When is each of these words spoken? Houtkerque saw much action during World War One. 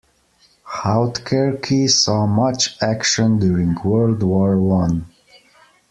Houtkerque 0.67 1.87
saw 1.87 2.25
much 2.25 2.75
action 2.81 3.37
during 3.37 3.75
World 3.83 4.23
War 4.23 4.59
One. 4.59 5.05